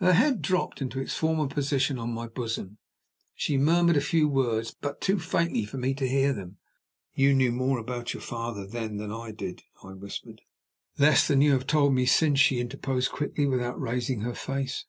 [0.00, 2.76] Her head dropped into its former position on my bosom, and
[3.34, 6.58] she murmured a few words, but too faintly for me to hear them.
[7.14, 10.42] "You knew more about your father, then, than I did?" I whispered.
[10.98, 14.84] "Less than you have told me since," she interposed quickly, without raising her face.